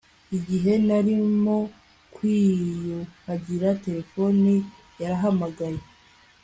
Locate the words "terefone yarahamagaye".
3.85-5.81